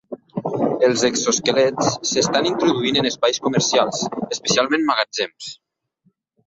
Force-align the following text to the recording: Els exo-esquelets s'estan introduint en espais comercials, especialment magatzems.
Els 0.87 1.03
exo-esquelets 1.09 1.91
s'estan 2.13 2.49
introduint 2.53 2.99
en 3.03 3.11
espais 3.13 3.41
comercials, 3.47 4.03
especialment 4.39 4.91
magatzems. 4.93 5.57